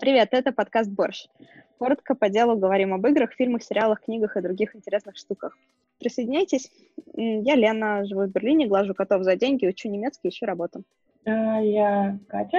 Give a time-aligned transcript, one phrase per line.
[0.00, 1.26] Привет, это подкаст «Борщ».
[1.78, 5.58] Коротко по делу говорим об играх, фильмах, сериалах, книгах и других интересных штуках.
[5.98, 6.70] Присоединяйтесь.
[7.14, 10.82] Я Лена, живу в Берлине, глажу котов за деньги, учу немецкий, ищу работу.
[11.24, 12.58] А, я Катя,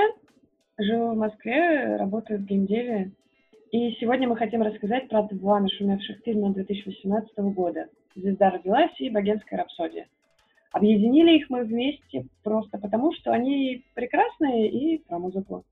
[0.77, 3.11] живу в Москве, работаю в геймдеве.
[3.71, 9.59] И сегодня мы хотим рассказать про два нашумевших фильма 2018 года «Звезда родилась» и «Богемская
[9.59, 10.07] рапсодия».
[10.71, 15.63] Объединили их мы вместе просто потому, что они прекрасные и про музыку,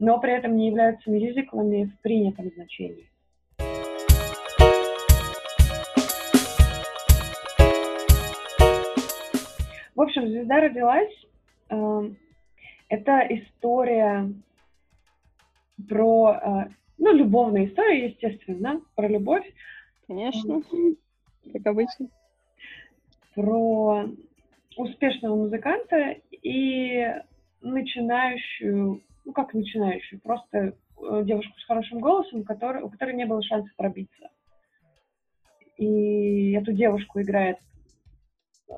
[0.00, 3.08] но при этом не являются мюзиклами в принятом значении.
[9.94, 11.26] В общем, «Звезда родилась»
[11.68, 12.10] э,
[12.88, 14.32] это история
[15.88, 19.44] про, э, ну, любовная история, естественно, про любовь.
[20.08, 20.62] Конечно,
[21.52, 22.08] как обычно.
[23.34, 24.06] Про
[24.80, 27.14] успешного музыканта и
[27.60, 33.42] начинающую, ну как начинающую, просто э, девушку с хорошим голосом, который, у которой не было
[33.42, 34.30] шансов пробиться.
[35.76, 37.58] И эту девушку играет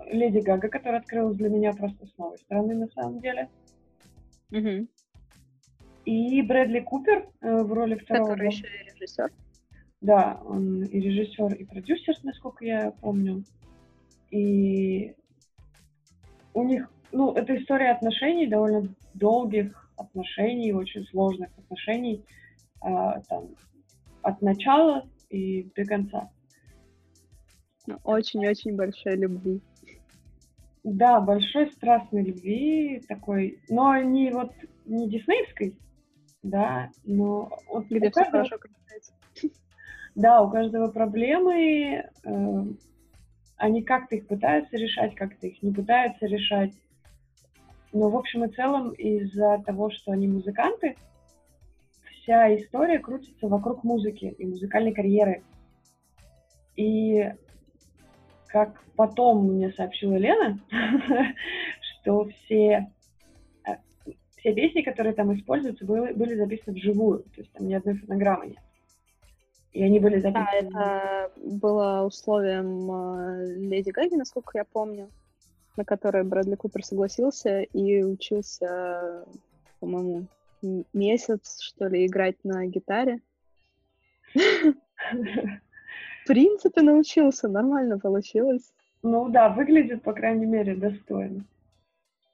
[0.07, 3.49] Леди Гага, которая открылась для меня просто с новой стороны на самом деле.
[4.51, 4.87] Угу.
[6.05, 8.31] И Брэдли Купер э, в роли второго.
[8.31, 9.31] Который еще и режиссер.
[10.01, 13.45] Да, он и режиссер, и продюсер, насколько я помню.
[14.31, 15.15] И
[16.55, 22.25] у них, ну, это история отношений, довольно долгих отношений, очень сложных отношений,
[22.85, 22.89] э,
[23.29, 23.49] там,
[24.23, 26.31] от начала и до конца.
[28.05, 29.61] Очень-очень большой любви.
[30.85, 34.53] Да, большой страстной любви такой, но не вот
[34.85, 35.79] не диснеевской,
[36.43, 39.13] да, но вот где все хорошо кончается.
[40.15, 42.65] Да, у каждого проблемы, э,
[43.63, 46.73] они как-то их пытаются решать, как-то их не пытаются решать.
[47.93, 50.97] Но в общем и целом из-за того, что они музыканты,
[52.11, 55.45] вся история крутится вокруг музыки и музыкальной карьеры.
[56.75, 57.33] И
[58.49, 60.59] как потом мне сообщила Лена,
[62.01, 62.91] что все,
[63.65, 63.77] э,
[64.39, 68.47] все песни, которые там используются, были, были записаны вживую, то есть там ни одной фонограммы
[68.49, 68.59] нет.
[69.73, 70.71] И они были записаны...
[70.71, 75.11] Да, это было условием э, Леди Гаги, насколько я помню,
[75.77, 79.25] на которое Брэдли Купер согласился и учился,
[79.81, 80.27] по-моему,
[80.93, 83.21] месяц, что ли, играть на гитаре.
[84.35, 88.73] В принципе, научился, нормально получилось.
[89.03, 91.45] Ну да, выглядит, по крайней мере, достойно.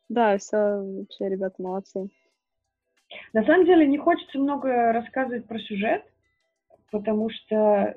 [0.09, 2.11] Да, все, вообще, ребята, молодцы.
[3.33, 6.05] На самом деле не хочется много рассказывать про сюжет,
[6.91, 7.97] потому что...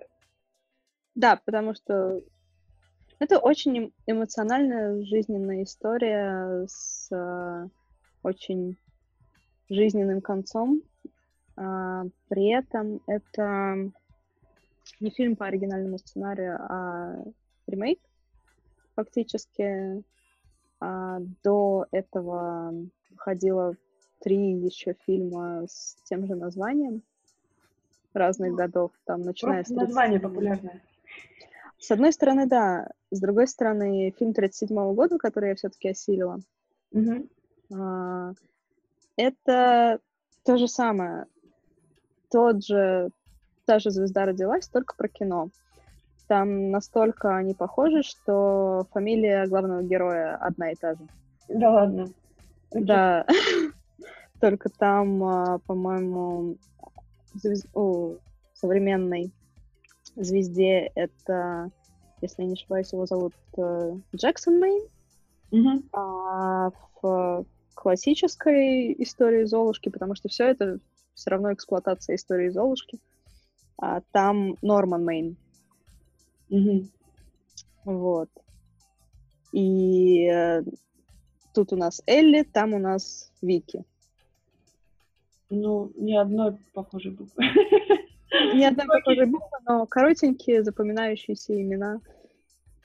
[1.15, 2.21] Да, потому что
[3.19, 7.67] это очень эмоциональная, жизненная история с э,
[8.23, 8.77] очень
[9.69, 10.81] жизненным концом.
[11.55, 13.91] А, при этом это
[14.99, 17.23] не фильм по оригинальному сценарию, а
[17.67, 17.99] ремейк
[18.95, 20.03] фактически.
[20.79, 22.73] А до этого
[23.11, 23.75] выходило
[24.19, 27.03] три еще фильма с тем же названием
[28.13, 29.77] разных годов, там, начиная Просто с...
[29.77, 30.81] название популярное.
[31.79, 32.89] С одной стороны, да.
[33.09, 36.39] С другой стороны, фильм 37 года, который я все-таки осилила,
[36.91, 37.27] угу.
[37.73, 38.33] а,
[39.17, 39.99] это
[40.43, 41.25] то же самое.
[42.29, 43.09] Тот же
[43.65, 45.49] та же звезда родилась, только про кино.
[46.27, 51.07] Там настолько они похожи, что фамилия главного героя одна и та же.
[51.49, 52.07] Да ладно.
[52.71, 53.25] Да.
[54.39, 56.55] Только там, а, по-моему,
[57.33, 57.65] звез...
[57.73, 58.15] О,
[58.53, 59.31] современной
[60.15, 61.71] звезде это,
[62.21, 64.83] если я не ошибаюсь, его зовут э, Джексон Мейн.
[65.51, 65.83] Угу.
[65.93, 66.71] А
[67.01, 70.79] в классической истории Золушки, потому что все это
[71.13, 72.99] все равно эксплуатация истории Золушки,
[73.77, 75.37] а там Норман Мейн.
[76.49, 76.87] Угу.
[77.85, 78.29] Вот.
[79.51, 80.63] И э,
[81.53, 83.83] тут у нас Элли, там у нас Вики.
[85.51, 87.43] Ну, ни одной похожей буквы.
[88.55, 91.99] Ни одной похожей буквы, но коротенькие, запоминающиеся имена.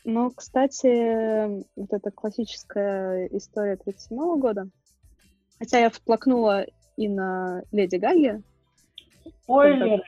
[0.04, 4.68] Но, кстати, вот эта классическая история 37 года,
[5.58, 6.66] хотя я всплакнула
[6.96, 8.42] и на Леди Гаге,
[9.42, 10.02] Спойлер.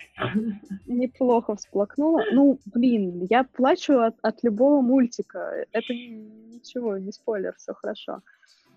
[0.87, 2.23] Неплохо всплакнула.
[2.33, 5.65] Ну, блин, я плачу от, от любого мультика.
[5.71, 8.23] Это ничего, не спойлер, все хорошо.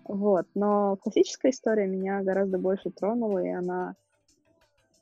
[0.04, 3.94] Вот, но классическая история меня гораздо больше тронула, и она...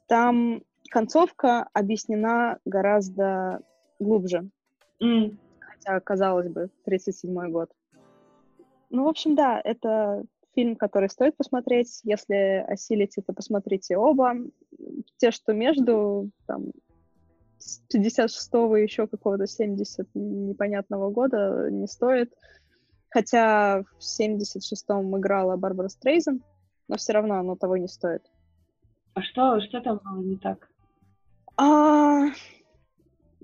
[0.06, 3.60] Там концовка объяснена гораздо
[3.98, 4.50] глубже.
[5.02, 5.36] Mm.
[5.60, 7.70] Хотя, казалось бы, 37-й год.
[8.90, 10.24] Ну, в общем, да, это
[10.54, 12.00] фильм, который стоит посмотреть.
[12.02, 14.34] Если осилите, то посмотрите оба.
[15.16, 16.72] Те, что между, там,
[17.58, 22.34] с 56-го еще какого-то 70 непонятного года не стоит.
[23.10, 26.42] Хотя в 76-м играла Барбара Стрейзен,
[26.88, 28.22] но все равно оно того не стоит.
[29.14, 30.68] А что, что там было не так?
[31.56, 32.28] А,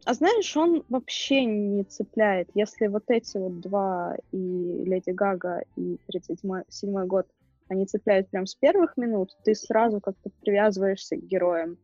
[0.05, 2.49] а знаешь, он вообще не цепляет.
[2.55, 4.39] Если вот эти вот два, и
[4.85, 7.27] Леди Гага, и 37-й год,
[7.69, 11.77] они цепляют прям с первых минут, ты сразу как-то привязываешься к героям.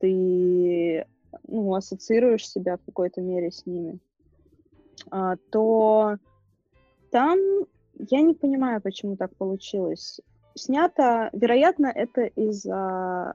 [0.00, 1.06] Ты
[1.46, 4.00] ну, ассоциируешь себя в какой-то мере с ними.
[5.10, 6.16] А, то
[7.10, 7.38] там
[7.94, 10.20] я не понимаю, почему так получилось.
[10.54, 13.34] Снято, вероятно, это из-за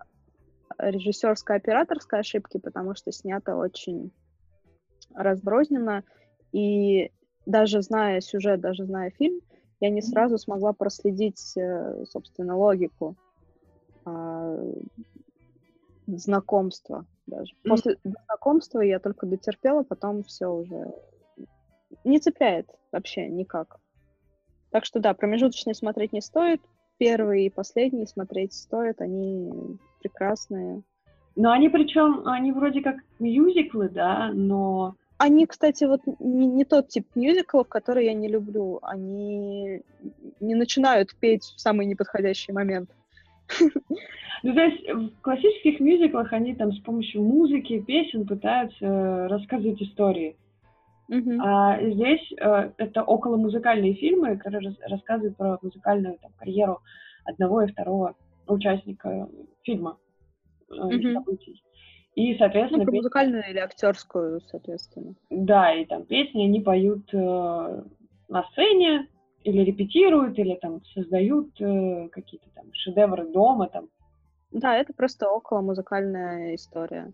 [0.77, 4.11] режиссерской операторской ошибки, потому что снято очень
[5.13, 6.03] разброзненно,
[6.51, 7.11] и
[7.45, 9.39] даже зная сюжет, даже зная фильм,
[9.79, 13.15] я не сразу смогла проследить, э, собственно, логику
[14.05, 14.57] а,
[16.07, 17.53] знакомства даже.
[17.63, 20.93] После знакомства я только дотерпела, потом все уже
[22.05, 23.77] не цепляет вообще никак.
[24.71, 26.61] Так что да, промежуточные смотреть не стоит,
[26.97, 29.51] первый и последний смотреть стоит, они
[29.99, 30.83] прекрасные.
[31.35, 34.95] Но они причем, они вроде как мюзиклы, да, но...
[35.17, 38.79] Они, кстати, вот не, не тот тип мюзиклов, который я не люблю.
[38.81, 39.81] Они
[40.41, 42.89] не начинают петь в самый неподходящий момент.
[44.43, 50.35] Ну, то есть в классических мюзиклах они там с помощью музыки, песен пытаются рассказывать истории.
[51.09, 51.37] Uh-huh.
[51.39, 56.81] А здесь э, это около музыкальные фильмы, которые рас- рассказывают про музыкальную там, карьеру
[57.23, 58.15] одного и второго
[58.47, 59.29] участника
[59.63, 59.97] фильма
[60.69, 61.13] uh-huh.
[61.13, 61.63] событий.
[62.15, 62.83] И, соответственно...
[62.83, 65.15] Ну, про музыкальную или актерскую, соответственно.
[65.29, 67.83] Да, и там песни они поют э,
[68.29, 69.07] на сцене,
[69.43, 73.89] или репетируют, или там создают э, какие-то там шедевры дома там.
[74.51, 77.13] Да, это просто около музыкальная история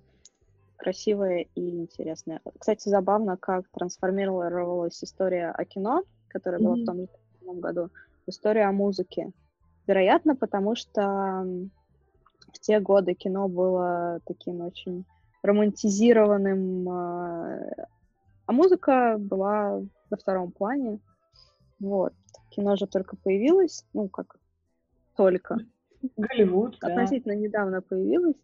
[0.81, 2.41] красивая и интересная.
[2.57, 6.63] Кстати, забавно, как трансформировалась история о кино, которая mm-hmm.
[6.63, 7.89] была в том же году,
[8.25, 9.31] в историю о музыке.
[9.85, 11.45] Вероятно, потому что
[12.51, 15.05] в те годы кино было таким очень
[15.43, 17.59] романтизированным, а,
[18.47, 20.99] а музыка была на втором плане.
[21.79, 22.13] Вот.
[22.49, 24.35] Кино же только появилось, ну, как
[25.15, 25.59] только.
[26.17, 27.39] Голливуд, Относительно да.
[27.39, 28.35] недавно появилось.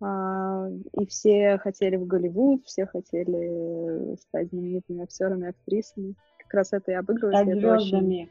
[0.00, 6.14] А, и все хотели в Голливуд, все хотели стать знаменитыми актерами, актрисами.
[6.38, 7.44] Как раз это и обыгрывается.
[7.44, 8.30] Стать звездами.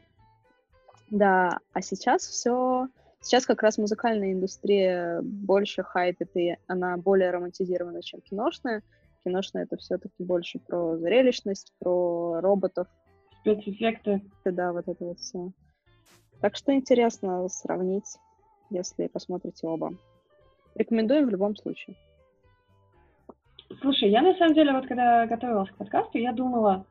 [1.10, 2.88] Да, а сейчас все...
[3.20, 8.82] Сейчас как раз музыкальная индустрия больше хайпит, и она более романтизирована, чем киношная.
[9.24, 12.86] Киношная— это все-таки больше про зрелищность, про роботов.
[13.40, 14.22] Спецэффекты.
[14.44, 15.50] Да, вот это вот все.
[16.40, 18.18] Так что интересно сравнить,
[18.70, 19.94] если посмотрите оба.
[20.76, 21.96] Рекомендуем в любом случае.
[23.80, 26.86] Слушай, я на самом деле, вот когда готовилась к подкасту, я думала,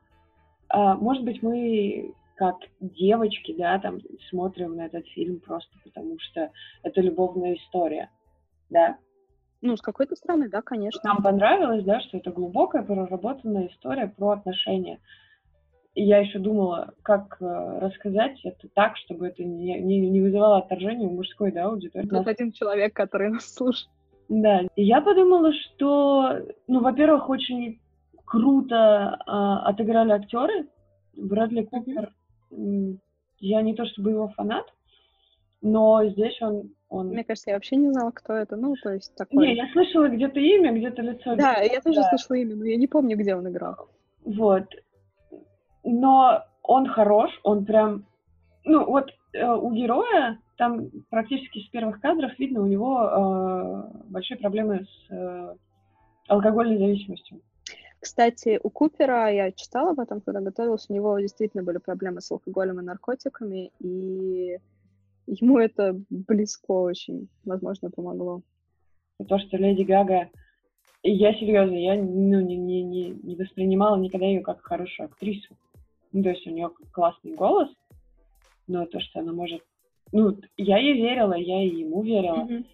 [0.68, 3.98] а, может быть, мы как девочки, да, там
[4.28, 6.50] смотрим на этот фильм просто потому, что
[6.82, 8.10] это любовная история,
[8.68, 8.98] да.
[9.62, 11.00] Ну, с какой-то стороны, да, конечно.
[11.02, 15.00] Нам понравилось, да, что это глубокая, проработанная история про отношения.
[15.96, 20.58] И я еще думала, как э, рассказать это так, чтобы это не, не, не вызывало
[20.58, 22.06] отторжения у мужской да, аудитории.
[22.10, 23.88] Вот один человек, который нас слушает.
[24.28, 27.80] Да, и я подумала, что, ну, во-первых, очень
[28.26, 29.30] круто э,
[29.70, 30.68] отыграли актеры.
[31.16, 32.12] Брэдли Купер,
[32.52, 32.98] mm-hmm.
[33.38, 34.66] я не то чтобы его фанат,
[35.62, 37.08] но здесь он, он...
[37.08, 38.56] Мне кажется, я вообще не знала, кто это.
[38.56, 39.46] Ну, то есть такое...
[39.46, 41.36] Не, я слышала где-то имя, где-то лицо.
[41.36, 42.10] Да, я тоже да.
[42.10, 43.88] слышала имя, но я не помню, где он играл.
[44.26, 44.66] Вот
[45.86, 48.04] но он хорош, он прям,
[48.64, 54.38] ну вот э, у героя там практически с первых кадров видно у него э, большие
[54.38, 55.54] проблемы с э,
[56.28, 57.40] алкогольной зависимостью.
[58.00, 62.30] Кстати, у Купера, я читала об этом, когда готовилась, у него действительно были проблемы с
[62.30, 64.58] алкоголем и наркотиками, и
[65.26, 68.42] ему это близко очень, возможно, помогло.
[69.28, 70.28] То, что Леди Гага...
[71.02, 75.56] Я серьезно, я ну, не, не, не, не воспринимала никогда ее как хорошую актрису.
[76.16, 77.68] Ну, то есть у нее классный голос,
[78.66, 79.62] но то, что она может...
[80.12, 82.46] Ну, я ей верила, я и ему верила.
[82.46, 82.66] Mm-hmm.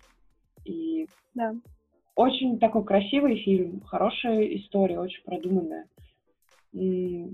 [0.67, 1.53] И да.
[2.15, 5.89] очень такой красивый фильм, хорошая история, очень продуманная.
[6.73, 7.33] И...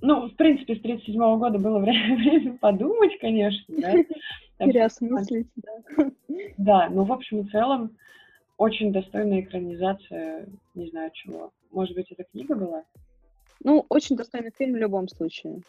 [0.00, 3.94] Ну, в принципе, с 37 -го года было время, подумать, конечно, да.
[4.64, 6.10] Переосмыслить, да.
[6.56, 7.96] Да, но в общем и целом
[8.58, 11.50] очень достойная экранизация, не знаю чего.
[11.72, 12.84] Может быть, это книга была?
[13.62, 15.60] Ну, очень достойный фильм в любом случае.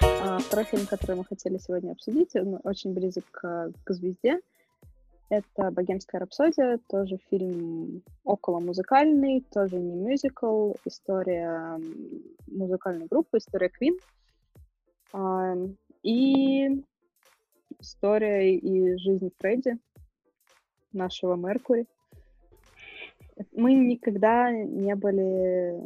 [0.00, 4.40] А второй фильм, который мы хотели сегодня обсудить, он очень близок к, к звезде.
[5.28, 11.80] Это «Богемская рапсодия», тоже фильм около музыкальный, тоже не мюзикл, история
[12.46, 13.98] музыкальной группы, история Queen.
[15.12, 15.56] А,
[16.04, 16.84] и
[17.80, 19.78] история и жизнь Фредди,
[20.92, 21.86] нашего Меркури.
[23.52, 25.84] Мы никогда не были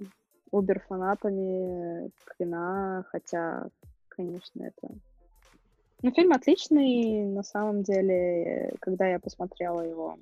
[0.51, 3.69] убер-фанатами Квина, хотя,
[4.09, 4.95] конечно, это
[6.03, 10.19] ну, фильм отличный, на самом деле, когда я посмотрела его,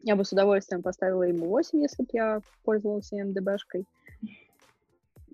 [0.00, 3.86] я бы с удовольствием поставила ему 8, если бы я пользовалась МДБшкой.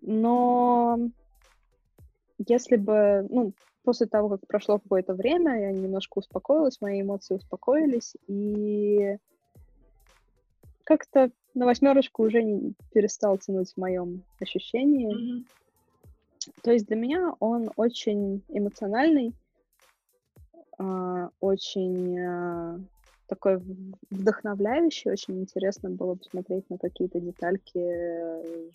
[0.02, 0.98] Но
[2.38, 8.14] если бы, ну, после того, как прошло какое-то время, я немножко успокоилась, мои эмоции успокоились,
[8.28, 9.16] и
[10.84, 15.08] как-то на восьмерочку уже не перестал тянуть в моем ощущении.
[15.08, 16.52] Mm-hmm.
[16.62, 19.32] То есть для меня он очень эмоциональный,
[20.78, 22.80] а, очень а,
[23.26, 23.62] такой
[24.10, 27.78] вдохновляющий, очень интересно было посмотреть на какие-то детальки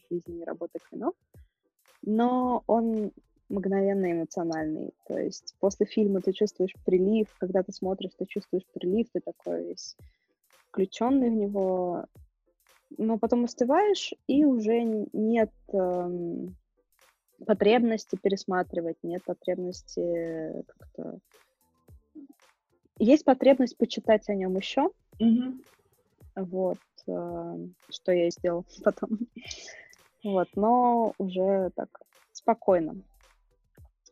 [0.09, 1.13] жизни и работы кино.
[2.03, 3.11] Но он
[3.49, 4.93] мгновенно эмоциональный.
[5.07, 9.63] То есть после фильма ты чувствуешь прилив, когда ты смотришь, ты чувствуешь прилив, ты такой
[9.63, 9.95] весь
[10.77, 12.05] включенный в него,
[12.99, 16.55] но потом остываешь, и уже нет эм,
[17.47, 21.19] потребности пересматривать, нет потребности как-то...
[22.99, 24.91] Есть потребность почитать о нем еще.
[25.19, 25.65] Mm-hmm.
[26.35, 27.57] Вот, э,
[27.89, 29.17] что я и сделал потом.
[30.23, 31.89] Вот, но уже так
[32.33, 33.01] спокойно.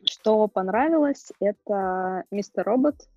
[0.03, 3.07] Что понравилось, это Мистер Робот,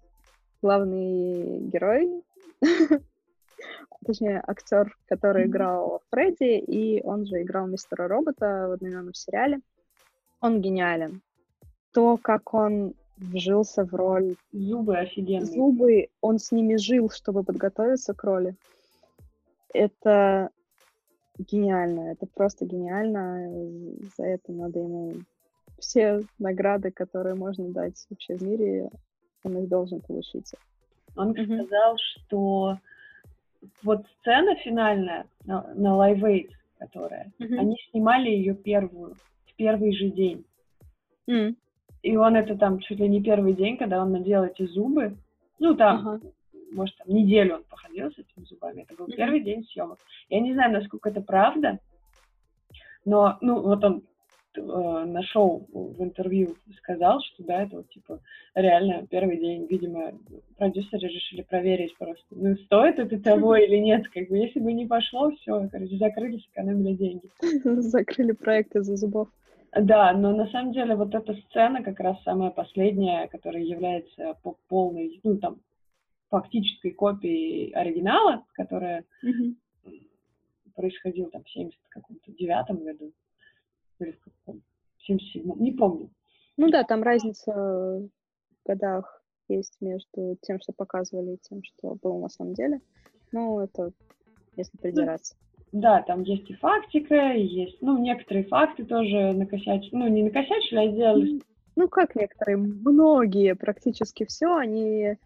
[0.61, 2.23] главный герой,
[4.05, 9.61] точнее, актер, который играл Фредди, и он же играл Мистера Робота в одноименном сериале.
[10.41, 11.21] Он гениален.
[11.93, 14.37] То, как он вжился в роль.
[14.53, 15.47] Зубы офигенные.
[15.47, 18.55] Зубы, он с ними жил, чтобы подготовиться к роли.
[19.75, 20.51] Это
[21.39, 23.99] гениально, это просто гениально.
[24.17, 25.15] За это надо ему
[25.79, 28.91] все награды, которые можно дать вообще в мире,
[29.45, 30.53] он их должен получить.
[31.17, 31.65] Он mm-hmm.
[31.65, 32.79] сказал, что
[33.83, 37.57] вот сцена финальная на, на Live Aid, которая, mm-hmm.
[37.57, 39.17] они снимали ее первую
[39.59, 40.45] первый же день.
[41.29, 41.55] Mm.
[42.03, 45.19] И он это там чуть ли не первый день, когда он надел эти зубы.
[45.59, 46.33] Ну, там, uh-huh.
[46.73, 48.83] может, там неделю он походил с этими зубами.
[48.83, 49.17] Это был mm-hmm.
[49.17, 49.99] первый день съемок.
[50.31, 51.81] Я не знаю, насколько это правда,
[53.05, 54.05] но, ну, вот он
[54.59, 58.21] э, на шоу в интервью сказал, что да, это вот, типа,
[58.55, 60.13] реально первый день, видимо,
[60.57, 64.87] продюсеры решили проверить просто, ну, стоит это того или нет, как бы, если бы не
[64.87, 67.31] пошло, все, короче, закрыли, сэкономили деньги.
[67.81, 69.29] Закрыли проект из-за зубов.
[69.73, 74.37] Да, но на самом деле вот эта сцена как раз самая последняя, которая является
[74.69, 75.61] полной, ну там,
[76.31, 79.55] фактической копией оригинала, которая mm-hmm.
[80.75, 83.13] происходила там в 79 году,
[84.01, 84.63] или в каком
[84.99, 86.11] 77 не помню.
[86.57, 88.09] Ну да, там разница в
[88.67, 92.81] годах есть между тем, что показывали, и тем, что было на самом деле.
[93.33, 93.93] Ну, это
[94.57, 95.35] если ну, придираться.
[95.73, 100.25] Ну, да, там есть и фактика, и есть, ну, некоторые факты тоже накосячили, ну, не
[100.25, 101.41] накосячили, а сделали...
[101.77, 105.17] Ну, как некоторые, многие, практически все, они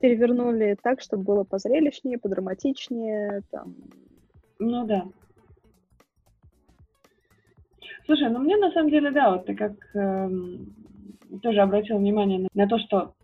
[0.00, 3.76] перевернули так, чтобы было позрелищнее, подраматичнее, там...
[4.58, 5.06] Ну, да.
[8.06, 10.30] Слушай, ну мне на самом деле, да, вот ты как э,
[11.42, 13.14] тоже обратил внимание на, на то, что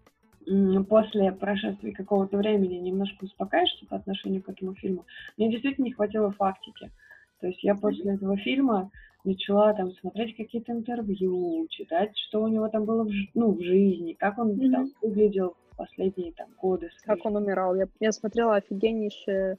[0.89, 5.05] после прошествия какого-то времени немножко успокаиваешься по отношению к этому фильму.
[5.37, 6.91] Мне действительно не хватило фактики.
[7.41, 8.91] То есть я после этого фильма
[9.25, 14.15] начала там смотреть какие-то интервью, читать, что у него там было в, ну, в жизни,
[14.15, 14.71] как он mm-hmm.
[14.73, 16.91] там выглядел в последние там годы.
[17.05, 17.75] Как он умирал.
[17.75, 19.59] Я, я смотрела офигеннейшее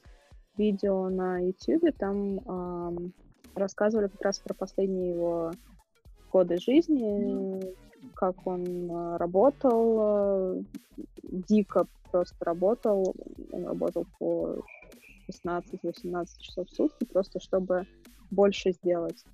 [0.56, 3.12] видео на YouTube, там эм,
[3.54, 5.52] рассказывали как раз про последние его
[6.32, 7.60] годы жизни,
[8.14, 10.62] как он э, работал, э,
[11.22, 13.14] дико просто работал.
[13.52, 14.62] Он работал по
[15.28, 17.86] 16-18 часов в сутки, просто чтобы
[18.30, 19.24] больше сделать.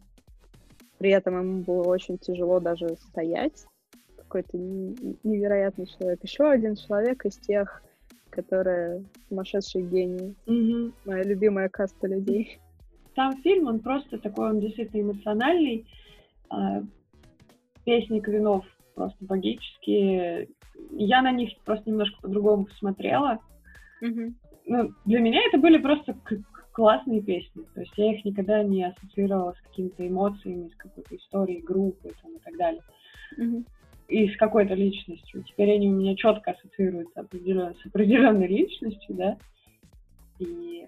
[0.99, 3.67] При этом ему было очень тяжело даже стоять.
[4.17, 6.23] Какой-то невероятный человек.
[6.23, 7.83] Еще один человек из тех,
[8.31, 10.35] которые сумасшедшие гении.
[10.47, 10.93] Mm-hmm.
[11.07, 12.61] Моя любимая каста людей.
[13.19, 15.85] Сам фильм, он просто такой, он действительно эмоциональный.
[16.51, 16.85] А,
[17.85, 20.49] песни Квинов просто магические.
[20.93, 23.41] Я на них просто немножко по-другому посмотрела.
[24.05, 24.33] Mm-hmm.
[24.67, 26.17] Ну, для меня это были просто
[26.71, 27.65] классные песни.
[27.75, 32.37] То есть я их никогда не ассоциировала с какими-то эмоциями, с какой-то историей группы там,
[32.37, 32.83] и так далее.
[33.37, 33.67] Мгм.
[34.07, 35.43] и с какой-то личностью.
[35.43, 39.37] Теперь они у меня четко ассоциируются определен- с определенной личностью, да.
[40.39, 40.87] И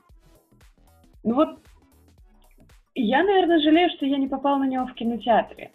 [1.25, 1.59] ну вот
[3.03, 5.71] я, наверное, жалею, что я не попала на него в кинотеатре.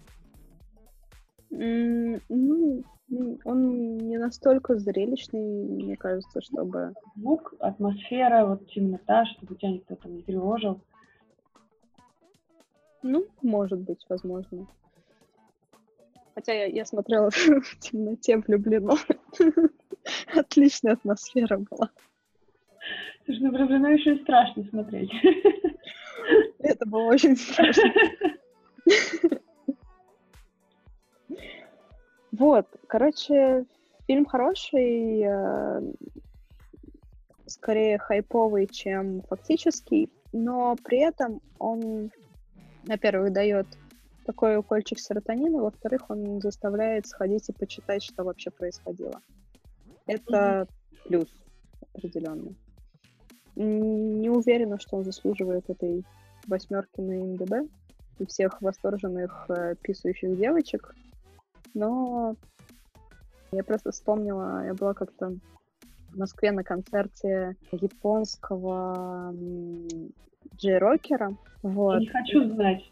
[1.52, 6.94] М, Ну, м, он не настолько зрелищный, мне кажется, чтобы...
[7.16, 10.80] Звук, атмосфера, вот темнота, чтобы тебя никто там не тревожил.
[13.04, 14.68] Ну, может быть, возможно.
[16.34, 18.98] Хотя я, я смотрела в темноте влюблено.
[20.36, 21.90] Отличная атмосфера была.
[23.26, 25.12] Слушай, ну влюблено еще и страшно смотреть.
[26.60, 27.94] Это было очень страшно.
[32.32, 33.66] Вот, короче,
[34.08, 35.82] фильм хороший, э,
[37.46, 42.12] скорее хайповый, чем фактический, но при этом он,
[42.84, 43.68] во-первых, дает
[44.26, 49.22] такой укольчик серотонина, во-вторых, он заставляет сходить и почитать, что вообще происходило.
[50.06, 50.68] Это
[51.06, 51.28] плюс
[51.94, 52.54] определенно.
[53.56, 56.04] Не уверена, что он заслуживает этой
[56.48, 57.70] восьмерки на МДБ
[58.20, 60.94] и всех восторженных э, писающих девочек,
[61.74, 62.36] но
[63.52, 65.36] я просто вспомнила, я была как-то
[66.10, 69.34] в Москве на концерте японского
[70.56, 72.00] Джей-рокера, вот.
[72.00, 72.84] Не хочу знать.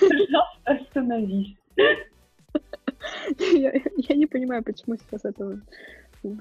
[0.00, 1.56] Пожалуйста, остановись.
[3.38, 5.60] я, я не понимаю, почему сейчас это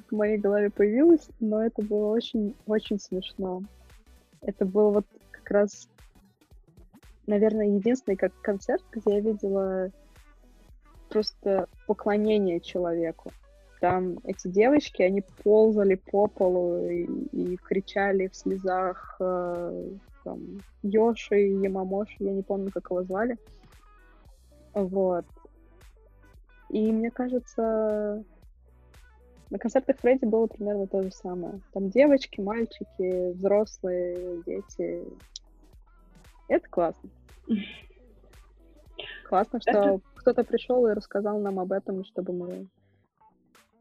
[0.10, 3.62] в моей голове появилось, но это было очень-очень смешно.
[4.42, 5.88] Это был вот как раз,
[7.28, 9.92] наверное, единственный как концерт, где я видела
[11.10, 13.32] просто поклонение человеку.
[13.82, 19.90] Там эти девочки, они ползали по полу и, и кричали в слезах э,
[20.24, 20.40] там,
[20.82, 23.38] Йоши, Ямамоши, я не помню, как его звали.
[24.74, 25.26] Вот.
[26.70, 28.24] И мне кажется,
[29.56, 31.62] на концертах Фредди было примерно то же самое.
[31.72, 35.02] Там девочки, мальчики, взрослые, дети.
[36.50, 37.10] Это классно.
[39.30, 42.68] Классно, что Это- кто-то пришел и рассказал нам об этом, чтобы мы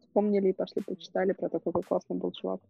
[0.02, 2.60] вспомнили и пошли почитали про то, какой классный был чувак.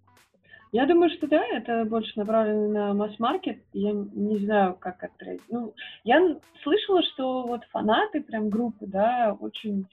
[0.73, 3.59] Я думаю, что да, это больше направлено на масс-маркет.
[3.75, 5.37] Я не знаю, как это...
[5.51, 9.87] Ну, я слышала, что вот фанаты прям группы, да, очень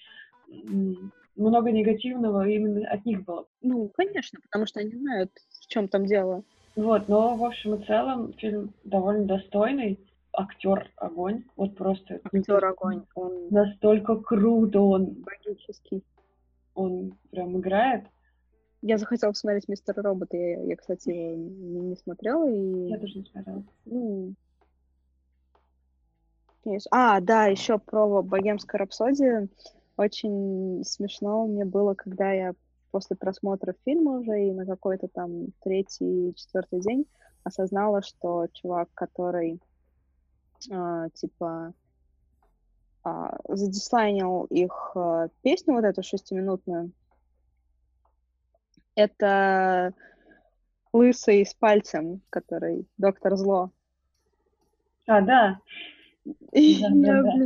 [1.36, 3.48] много негативного именно от них было.
[3.62, 6.44] Ну, конечно, потому что они знают, в чем там дело.
[6.76, 10.00] Вот, но в общем и целом фильм довольно достойный.
[10.34, 11.44] Актер огонь.
[11.58, 16.04] Вот просто Актер огонь, он настолько круто он, магический.
[16.74, 18.06] он прям играет.
[18.82, 20.38] Я захотела посмотреть Мистера Робота.
[20.38, 22.50] Я, я, кстати, его не, смотрела.
[22.50, 23.64] И, Я тоже не смотрела.
[23.86, 24.34] ну,
[26.92, 29.50] А, да, еще про богемскую рапсодию.
[29.98, 32.54] Очень смешно мне было, когда я
[32.92, 37.06] после просмотра фильма уже и на какой-то там третий, четвертый день
[37.44, 39.60] осознала, что чувак, который
[40.72, 41.74] а, типа
[43.04, 46.92] а, задислайнил их а, песню вот эту шестиминутную,
[48.96, 49.94] это
[50.94, 53.72] лысый с пальцем, который доктор зло.
[55.08, 55.60] А, да.
[56.52, 57.46] И Да, я, да, да.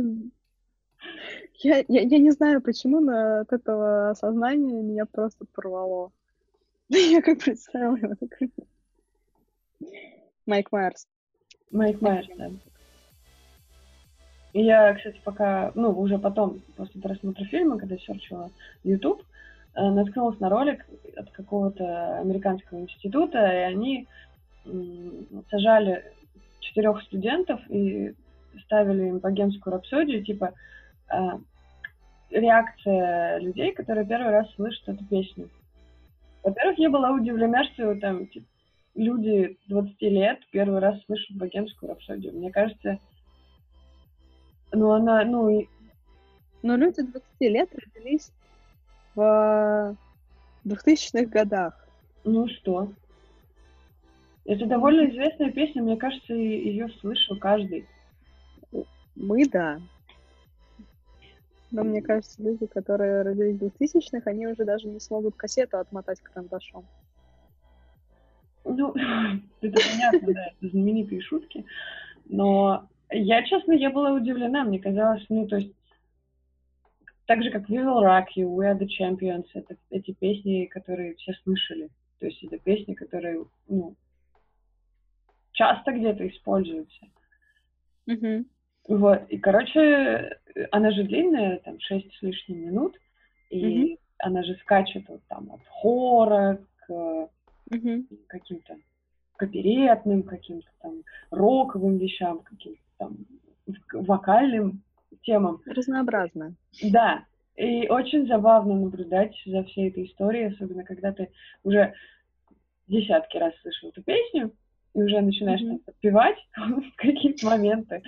[1.60, 6.12] Я, я, я не знаю, почему, но от этого осознания меня просто порвало.
[6.88, 8.50] Я как представила его такой.
[10.46, 11.08] Майк Майерс.
[11.70, 12.50] Майк Майерс, да.
[14.52, 18.50] И Я, кстати, пока, ну, уже потом, после просмотра фильма, когда серчила
[18.84, 19.22] YouTube,
[19.74, 24.06] э, наткнулась на ролик от какого-то американского института, и они
[25.50, 26.12] сажали
[26.60, 28.14] четырех студентов и
[28.64, 30.54] ставили им богемскую рапсодию, типа
[32.30, 35.48] реакция людей, которые первый раз слышат эту песню.
[36.42, 38.46] Во-первых, я была удивлена, что там типа,
[38.94, 42.32] люди 20 лет первый раз слышат богемскую рапсодию.
[42.32, 42.98] Мне кажется,
[44.72, 45.66] ну она, ну, и-
[46.62, 48.30] Но люди 20 лет родились
[49.14, 49.96] в
[50.64, 51.88] 2000-х годах.
[52.24, 52.92] ну что?
[54.44, 57.86] Это довольно известная песня, мне кажется, ее слышал каждый.
[59.16, 59.80] Мы, да.
[61.70, 66.20] Но мне кажется, люди, которые родились в 2000-х, они уже даже не смогут кассету отмотать
[66.20, 66.86] карандашом.
[68.64, 68.94] Ну,
[69.60, 71.64] это понятно, да, это знаменитые шутки.
[72.26, 74.64] Но я, честно, я была удивлена.
[74.64, 75.72] Мне казалось, ну, то есть,
[77.26, 81.14] так же, как We Will Rock You, We Are The Champions, это эти песни, которые
[81.16, 81.90] все слышали.
[82.20, 83.96] То есть, это песни, которые, ну,
[85.52, 87.06] часто где-то используются.
[88.06, 88.46] Мгм.
[88.88, 90.38] Вот, и, короче,
[90.70, 92.96] она же длинная, там, 6 с лишним минут,
[93.50, 93.98] и mm-hmm.
[94.18, 97.28] она же скачет вот там от хора к
[97.70, 98.06] mm-hmm.
[98.28, 98.76] каким-то
[99.36, 103.16] к оперетным, каким-то там роковым вещам, каким-то там
[103.92, 104.82] вокальным
[105.22, 105.60] темам.
[105.66, 106.54] Разнообразно.
[106.82, 107.24] Да,
[107.56, 111.30] и очень забавно наблюдать за всей этой историей, особенно когда ты
[111.64, 111.92] уже
[112.86, 114.52] десятки раз слышал эту песню,
[114.94, 115.84] и уже начинаешь mm-hmm.
[115.84, 118.02] подпевать в какие-то моменты.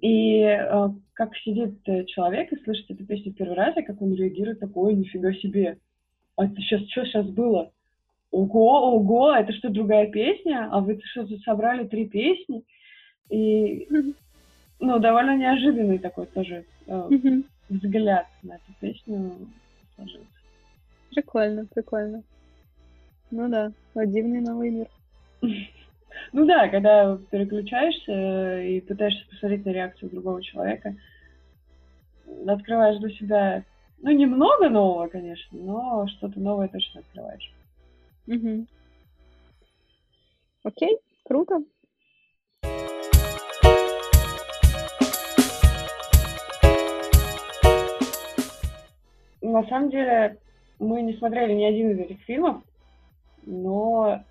[0.00, 4.14] И э, как сидит э, человек и слышит эту песню первый раз, и как он
[4.14, 5.78] реагирует, такой, нифига себе.
[6.36, 7.72] А это сейчас, что сейчас было?
[8.30, 10.68] Ого, ого, это что, другая песня?
[10.70, 12.64] А вы что, тут собрали три песни?
[13.30, 13.88] И,
[14.80, 17.08] ну, довольно неожиданный такой тоже э,
[17.70, 19.32] взгляд на эту песню
[19.94, 20.26] сложился.
[21.10, 22.22] Прикольно, прикольно.
[23.30, 24.88] Ну да, дивный новый мир.
[26.32, 30.96] Ну да, когда переключаешься и пытаешься посмотреть на реакцию другого человека,
[32.46, 33.64] открываешь для себя,
[33.98, 37.52] ну, немного нового, конечно, но что-то новое точно открываешь.
[38.26, 38.66] Угу.
[40.64, 41.62] Окей, круто.
[49.42, 50.38] На самом деле,
[50.78, 52.62] мы не смотрели ни один из этих фильмов,
[53.44, 54.24] но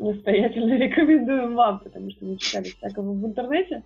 [0.00, 3.82] настоятельно рекомендуем вам, потому что мы читали всякого в интернете.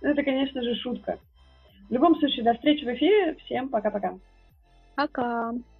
[0.00, 1.18] Это, конечно же, шутка.
[1.88, 3.36] В любом случае, до встречи в эфире.
[3.44, 4.18] Всем пока-пока.
[4.96, 5.22] Пока.
[5.22, 5.52] -пока.
[5.52, 5.71] пока.